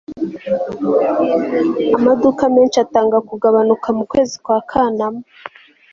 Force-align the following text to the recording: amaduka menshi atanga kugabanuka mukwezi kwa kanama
amaduka 1.97 2.43
menshi 2.55 2.77
atanga 2.85 3.17
kugabanuka 3.29 3.87
mukwezi 3.97 4.35
kwa 4.45 4.57
kanama 4.69 5.21